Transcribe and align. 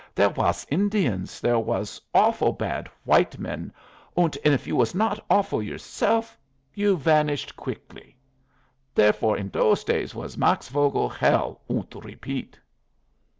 There 0.15 0.29
was 0.29 0.65
Indians, 0.71 1.39
there 1.39 1.59
was 1.59 2.01
offle 2.15 2.53
bad 2.57 2.89
white 3.03 3.37
men, 3.37 3.71
und 4.17 4.35
if 4.43 4.65
you 4.65 4.75
was 4.75 4.95
not 4.95 5.23
offle 5.29 5.61
yourself 5.63 6.35
you 6.73 6.97
vanished 6.97 7.55
quickly. 7.55 8.15
Therefore 8.95 9.37
in 9.37 9.49
those 9.49 9.83
days 9.83 10.15
was 10.15 10.39
Max 10.39 10.69
Vogel 10.69 11.07
hell 11.07 11.61
und 11.69 11.93
repeat." 12.03 12.57